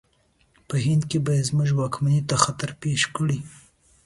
په 0.67 0.75
هند 0.85 1.03
کې 1.09 1.17
به 1.25 1.33
زموږ 1.49 1.69
واکمنۍ 1.73 2.19
ته 2.29 2.35
خطر 2.43 2.69
پېښ 2.81 3.01
کړي. 3.15 3.39